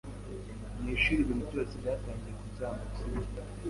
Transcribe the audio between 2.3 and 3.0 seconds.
kuzamba